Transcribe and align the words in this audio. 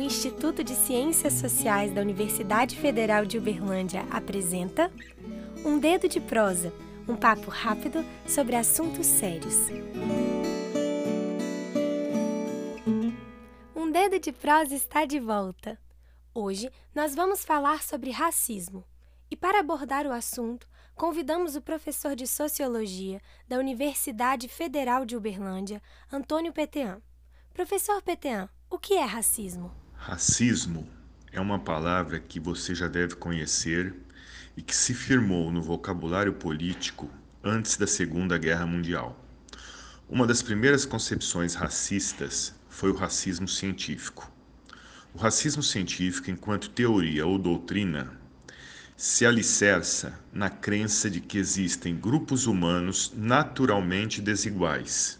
Instituto 0.00 0.64
de 0.64 0.74
Ciências 0.74 1.34
Sociais 1.34 1.92
da 1.92 2.00
Universidade 2.00 2.76
Federal 2.76 3.24
de 3.24 3.38
Uberlândia 3.38 4.04
apresenta 4.10 4.90
Um 5.64 5.78
Dedo 5.78 6.08
de 6.08 6.20
Prosa, 6.20 6.72
um 7.06 7.14
papo 7.14 7.50
rápido 7.50 8.04
sobre 8.26 8.56
assuntos 8.56 9.06
sérios. 9.06 9.54
Um 13.76 13.90
Dedo 13.90 14.18
de 14.18 14.32
Prosa 14.32 14.74
está 14.74 15.04
de 15.04 15.20
volta. 15.20 15.78
Hoje 16.34 16.70
nós 16.92 17.14
vamos 17.14 17.44
falar 17.44 17.82
sobre 17.82 18.10
racismo. 18.10 18.84
E 19.30 19.36
para 19.36 19.60
abordar 19.60 20.06
o 20.06 20.12
assunto, 20.12 20.68
convidamos 20.94 21.54
o 21.54 21.62
professor 21.62 22.16
de 22.16 22.26
Sociologia 22.26 23.20
da 23.46 23.58
Universidade 23.58 24.48
Federal 24.48 25.04
de 25.04 25.16
Uberlândia, 25.16 25.80
Antônio 26.12 26.52
Petean. 26.52 27.00
Professor 27.52 28.02
Petean, 28.02 28.48
o 28.68 28.78
que 28.78 28.94
é 28.94 29.04
racismo? 29.04 29.83
Racismo 30.06 30.86
é 31.32 31.40
uma 31.40 31.58
palavra 31.58 32.20
que 32.20 32.38
você 32.38 32.74
já 32.74 32.86
deve 32.86 33.14
conhecer 33.14 33.94
e 34.54 34.60
que 34.60 34.76
se 34.76 34.92
firmou 34.92 35.50
no 35.50 35.62
vocabulário 35.62 36.34
político 36.34 37.10
antes 37.42 37.78
da 37.78 37.86
Segunda 37.86 38.36
Guerra 38.36 38.66
Mundial. 38.66 39.18
Uma 40.06 40.26
das 40.26 40.42
primeiras 40.42 40.84
concepções 40.84 41.54
racistas 41.54 42.54
foi 42.68 42.90
o 42.90 42.94
racismo 42.94 43.48
científico. 43.48 44.30
O 45.14 45.16
racismo 45.16 45.62
científico, 45.62 46.30
enquanto 46.30 46.68
teoria 46.68 47.24
ou 47.24 47.38
doutrina, 47.38 48.12
se 48.98 49.24
alicerça 49.24 50.20
na 50.30 50.50
crença 50.50 51.08
de 51.08 51.18
que 51.18 51.38
existem 51.38 51.96
grupos 51.96 52.46
humanos 52.46 53.10
naturalmente 53.16 54.20
desiguais 54.20 55.18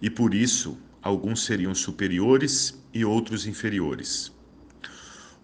e, 0.00 0.10
por 0.10 0.34
isso, 0.34 0.76
alguns 1.02 1.44
seriam 1.44 1.74
superiores 1.74 2.80
e 2.94 3.04
outros 3.04 3.46
inferiores. 3.46 4.32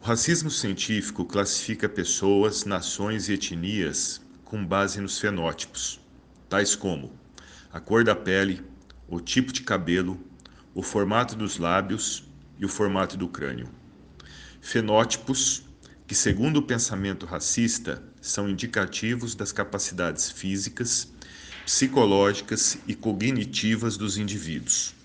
O 0.01 0.07
racismo 0.07 0.51
científico 0.51 1.25
classifica 1.25 1.89
pessoas, 1.89 2.65
nações 2.65 3.29
e 3.29 3.33
etnias 3.33 4.21
com 4.45 4.65
base 4.65 5.01
nos 5.01 5.19
fenótipos, 5.19 6.01
tais 6.49 6.77
como 6.77 7.13
a 7.73 7.81
cor 7.81 8.05
da 8.05 8.15
pele, 8.15 8.63
o 9.09 9.21
tipo 9.21 9.53
de 9.53 9.63
cabelo, 9.63 10.19
o 10.75 10.83
formato 10.83 11.35
dos 11.35 11.59
lábios 11.59 12.25
e 12.59 12.65
o 12.65 12.69
formato 12.69 13.17
do 13.17 13.29
crânio. 13.29 13.69
Fenótipos 14.61 15.65
que, 16.07 16.15
segundo 16.15 16.59
o 16.59 16.63
pensamento 16.63 17.27
racista, 17.27 18.03
são 18.21 18.49
indicativos 18.49 19.35
das 19.35 19.53
capacidades 19.53 20.31
físicas, 20.31 21.13
psicológicas 21.67 22.79
e 22.87 22.95
cognitivas 22.95 23.99
dos 23.99 24.17
indivíduos. 24.17 24.98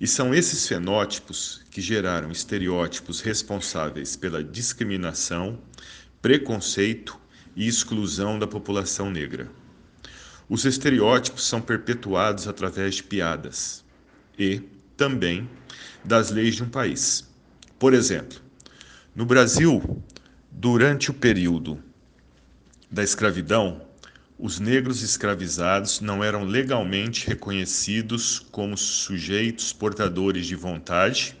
E 0.00 0.06
são 0.06 0.34
esses 0.34 0.66
fenótipos 0.66 1.62
que 1.70 1.80
geraram 1.80 2.30
estereótipos 2.30 3.20
responsáveis 3.20 4.16
pela 4.16 4.42
discriminação, 4.42 5.58
preconceito 6.20 7.18
e 7.54 7.66
exclusão 7.68 8.38
da 8.38 8.46
população 8.46 9.10
negra. 9.10 9.50
Os 10.48 10.64
estereótipos 10.64 11.46
são 11.46 11.60
perpetuados 11.60 12.48
através 12.48 12.96
de 12.96 13.04
piadas 13.04 13.84
e, 14.38 14.62
também, 14.96 15.48
das 16.04 16.30
leis 16.30 16.56
de 16.56 16.62
um 16.62 16.68
país. 16.68 17.28
Por 17.78 17.94
exemplo, 17.94 18.38
no 19.14 19.24
Brasil, 19.24 20.02
durante 20.50 21.10
o 21.10 21.14
período 21.14 21.82
da 22.90 23.02
escravidão, 23.02 23.80
os 24.38 24.58
negros 24.58 25.00
escravizados 25.00 26.00
não 26.00 26.22
eram 26.22 26.44
legalmente 26.44 27.26
reconhecidos 27.26 28.40
como 28.50 28.76
sujeitos 28.76 29.72
portadores 29.72 30.46
de 30.46 30.56
vontade 30.56 31.36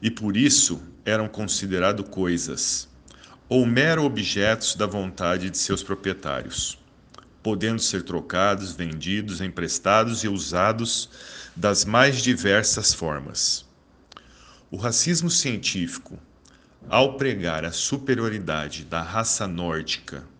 e 0.00 0.10
por 0.10 0.34
isso 0.34 0.82
eram 1.04 1.28
considerados 1.28 2.08
coisas 2.08 2.88
ou 3.50 3.66
mero 3.66 4.04
objetos 4.04 4.74
da 4.74 4.86
vontade 4.86 5.50
de 5.50 5.58
seus 5.58 5.82
proprietários, 5.82 6.78
podendo 7.42 7.82
ser 7.82 8.02
trocados, 8.02 8.72
vendidos, 8.72 9.42
emprestados 9.42 10.24
e 10.24 10.28
usados 10.28 11.10
das 11.54 11.84
mais 11.84 12.22
diversas 12.22 12.94
formas. 12.94 13.66
O 14.70 14.78
racismo 14.78 15.28
científico, 15.28 16.18
ao 16.88 17.18
pregar 17.18 17.62
a 17.66 17.72
superioridade 17.72 18.84
da 18.84 19.02
raça 19.02 19.46
nórdica 19.46 20.31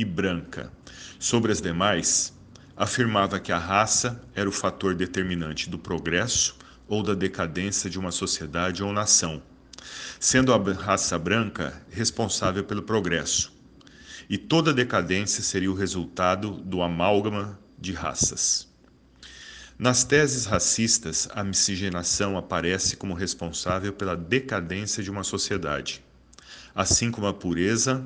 e 0.00 0.04
branca 0.04 0.72
sobre 1.18 1.52
as 1.52 1.60
demais, 1.60 2.32
afirmava 2.74 3.38
que 3.38 3.52
a 3.52 3.58
raça 3.58 4.22
era 4.34 4.48
o 4.48 4.52
fator 4.52 4.94
determinante 4.94 5.68
do 5.68 5.78
progresso 5.78 6.56
ou 6.88 7.02
da 7.02 7.12
decadência 7.12 7.90
de 7.90 7.98
uma 7.98 8.10
sociedade 8.10 8.82
ou 8.82 8.94
nação, 8.94 9.42
sendo 10.18 10.54
a 10.54 10.72
raça 10.72 11.18
branca 11.18 11.82
responsável 11.90 12.64
pelo 12.64 12.82
progresso. 12.82 13.52
E 14.28 14.38
toda 14.38 14.72
decadência 14.72 15.42
seria 15.42 15.70
o 15.70 15.74
resultado 15.74 16.52
do 16.52 16.80
amálgama 16.80 17.58
de 17.78 17.92
raças. 17.92 18.66
Nas 19.78 20.02
teses 20.02 20.46
racistas, 20.46 21.28
a 21.32 21.44
miscigenação 21.44 22.38
aparece 22.38 22.96
como 22.96 23.12
responsável 23.12 23.92
pela 23.92 24.16
decadência 24.16 25.02
de 25.02 25.10
uma 25.10 25.24
sociedade, 25.24 26.02
assim 26.74 27.10
como 27.10 27.26
a 27.26 27.34
pureza, 27.34 28.02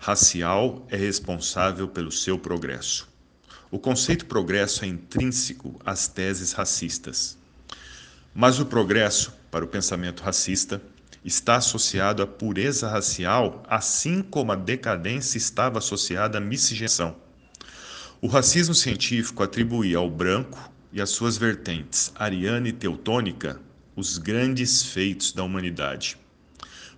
racial 0.00 0.86
é 0.88 0.96
responsável 0.96 1.86
pelo 1.86 2.10
seu 2.10 2.38
progresso. 2.38 3.06
O 3.70 3.78
conceito 3.78 4.24
progresso 4.24 4.82
é 4.82 4.88
intrínseco 4.88 5.78
às 5.84 6.08
teses 6.08 6.52
racistas. 6.52 7.38
Mas 8.34 8.58
o 8.58 8.64
progresso, 8.64 9.30
para 9.50 9.62
o 9.62 9.68
pensamento 9.68 10.22
racista, 10.22 10.80
está 11.22 11.56
associado 11.56 12.22
à 12.22 12.26
pureza 12.26 12.88
racial, 12.88 13.62
assim 13.68 14.22
como 14.22 14.52
a 14.52 14.56
decadência 14.56 15.36
estava 15.36 15.78
associada 15.78 16.38
à 16.38 16.40
miscigenação. 16.40 17.14
O 18.22 18.26
racismo 18.26 18.74
científico 18.74 19.42
atribuía 19.42 19.98
ao 19.98 20.10
branco 20.10 20.72
e 20.90 21.00
às 21.00 21.10
suas 21.10 21.36
vertentes 21.36 22.10
ariana 22.14 22.68
e 22.68 22.72
teutônica 22.72 23.60
os 23.94 24.16
grandes 24.16 24.82
feitos 24.82 25.32
da 25.32 25.44
humanidade. 25.44 26.16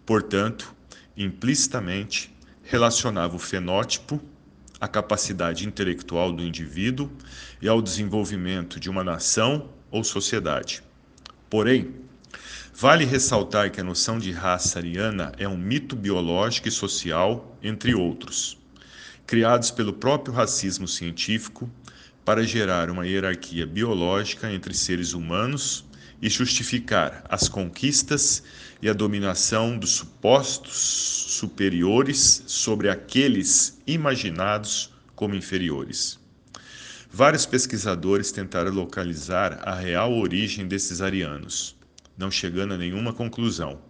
Portanto, 0.07 0.73
implicitamente, 1.17 2.32
relacionava 2.63 3.37
o 3.37 3.39
fenótipo 3.39 4.21
à 4.81 4.89
capacidade 4.89 5.67
intelectual 5.67 6.33
do 6.33 6.43
indivíduo 6.43 7.11
e 7.61 7.69
ao 7.69 7.81
desenvolvimento 7.81 8.81
de 8.81 8.91
uma 8.91 9.05
nação 9.05 9.71
ou 9.91 10.03
sociedade. 10.03 10.83
Porém, 11.49 11.95
vale 12.75 13.05
ressaltar 13.05 13.71
que 13.71 13.81
a 13.81 13.85
noção 13.85 14.19
de 14.19 14.33
raça 14.33 14.79
ariana 14.79 15.33
é 15.39 15.47
um 15.47 15.57
mito 15.57 15.95
biológico 15.95 16.69
e 16.69 16.73
social, 16.73 17.57
entre 17.63 17.95
outros, 17.95 18.59
criados 19.27 19.71
pelo 19.71 19.93
próprio 19.93 20.35
racismo 20.35 20.89
científico 20.89 21.71
para 22.25 22.45
gerar 22.45 22.91
uma 22.91 23.07
hierarquia 23.07 23.67
biológica 23.67 24.51
entre 24.51 24.75
seres 24.75 25.13
humanos 25.13 25.85
e 26.23 26.31
justificar 26.31 27.25
as 27.29 27.49
conquistas 27.49 28.45
e 28.81 28.89
a 28.89 28.93
dominação 28.93 29.77
dos 29.77 29.91
supostos 29.91 30.77
superiores 30.77 32.45
sobre 32.47 32.89
aqueles 32.89 33.81
imaginados 33.85 34.93
como 35.17 35.35
inferiores. 35.35 36.21
Vários 37.11 37.45
pesquisadores 37.45 38.31
tentaram 38.31 38.73
localizar 38.73 39.61
a 39.69 39.75
real 39.75 40.13
origem 40.15 40.67
desses 40.69 41.03
arianos, 41.03 41.77
não 42.17 42.31
chegando 42.31 42.73
a 42.75 42.79
nenhuma 42.79 43.13
conclusão. 43.13 43.81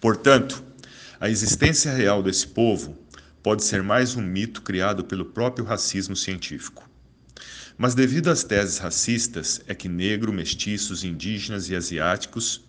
Portanto, 0.00 0.64
a 1.20 1.28
existência 1.28 1.92
real 1.92 2.22
desse 2.22 2.46
povo 2.46 2.96
pode 3.42 3.62
ser 3.62 3.82
mais 3.82 4.16
um 4.16 4.22
mito 4.22 4.62
criado 4.62 5.04
pelo 5.04 5.26
próprio 5.26 5.64
racismo 5.64 6.16
científico. 6.16 6.87
Mas 7.78 7.94
devido 7.94 8.28
às 8.28 8.42
teses 8.42 8.78
racistas, 8.78 9.60
é 9.68 9.72
que 9.72 9.88
negro, 9.88 10.32
mestiços, 10.32 11.04
indígenas 11.04 11.70
e 11.70 11.76
asiáticos 11.76 12.60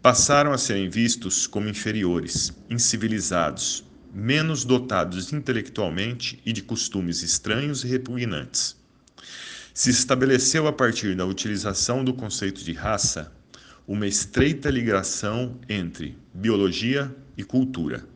passaram 0.00 0.52
a 0.52 0.58
serem 0.58 0.88
vistos 0.88 1.48
como 1.48 1.68
inferiores, 1.68 2.52
incivilizados, 2.70 3.82
menos 4.14 4.64
dotados 4.64 5.32
intelectualmente 5.32 6.40
e 6.46 6.52
de 6.52 6.62
costumes 6.62 7.20
estranhos 7.22 7.82
e 7.82 7.88
repugnantes. 7.88 8.76
Se 9.74 9.90
estabeleceu 9.90 10.68
a 10.68 10.72
partir 10.72 11.16
da 11.16 11.26
utilização 11.26 12.04
do 12.04 12.14
conceito 12.14 12.62
de 12.62 12.72
raça 12.72 13.32
uma 13.88 14.06
estreita 14.06 14.70
ligação 14.70 15.58
entre 15.68 16.16
biologia 16.32 17.12
e 17.36 17.42
cultura, 17.42 18.06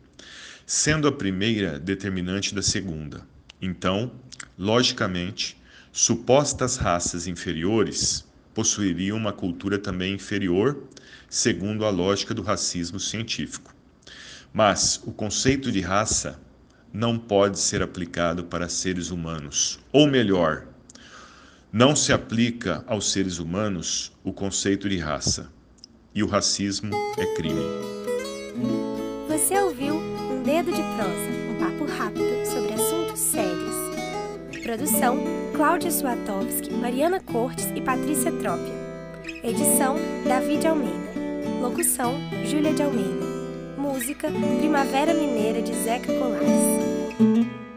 sendo 0.65 1.05
a 1.05 1.11
primeira 1.11 1.77
determinante 1.77 2.55
da 2.55 2.61
segunda. 2.61 3.27
Então, 3.61 4.09
logicamente, 4.57 5.58
Supostas 5.91 6.77
raças 6.77 7.27
inferiores 7.27 8.25
possuiriam 8.53 9.17
uma 9.17 9.33
cultura 9.33 9.77
também 9.77 10.13
inferior, 10.13 10.83
segundo 11.29 11.85
a 11.85 11.89
lógica 11.89 12.33
do 12.33 12.41
racismo 12.41 12.99
científico. 12.99 13.73
Mas 14.53 15.01
o 15.05 15.11
conceito 15.11 15.71
de 15.71 15.81
raça 15.81 16.39
não 16.91 17.17
pode 17.17 17.59
ser 17.59 17.81
aplicado 17.81 18.43
para 18.43 18.67
seres 18.67 19.11
humanos, 19.11 19.79
ou 19.91 20.07
melhor, 20.07 20.67
não 21.71 21.95
se 21.95 22.11
aplica 22.11 22.83
aos 22.87 23.11
seres 23.11 23.37
humanos 23.37 24.11
o 24.23 24.33
conceito 24.33 24.89
de 24.89 24.97
raça, 24.97 25.51
e 26.13 26.23
o 26.23 26.27
racismo 26.27 26.91
é 27.17 27.35
crime. 27.35 27.61
ouviu 29.63 29.95
Um 29.95 30.43
Dedo 30.43 30.71
de 30.71 30.81
Prosa, 30.81 31.29
um 31.49 31.59
papo 31.59 31.85
rápido 31.85 32.45
sobre 32.45 32.69
sérios. 32.69 32.78
Produção: 34.69 35.17
Cláudia 35.55 35.89
Suatovski, 35.89 36.71
Mariana 36.71 37.19
Cortes 37.19 37.71
e 37.75 37.81
Patrícia 37.81 38.31
Trópia. 38.31 38.71
Edição: 39.43 39.95
David 40.23 40.67
Almeida. 40.67 41.09
Locução: 41.59 42.13
Júlia 42.45 42.71
de 42.71 42.83
Almeida. 42.83 43.25
Música: 43.79 44.29
Primavera 44.59 45.11
Mineira 45.15 45.59
de 45.63 45.73
Zeca 45.73 46.13
Colares. 46.13 47.68